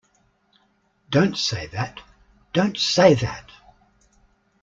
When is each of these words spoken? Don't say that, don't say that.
Don't 1.11 1.37
say 1.37 1.67
that, 1.67 2.01
don't 2.53 2.75
say 2.75 3.13
that. 3.13 3.51